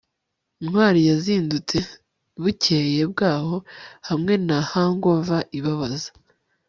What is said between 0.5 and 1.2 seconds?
ntwali